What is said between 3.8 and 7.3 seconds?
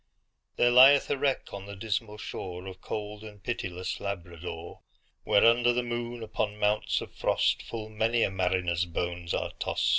Labrador; Where, under the moon, upon mounts of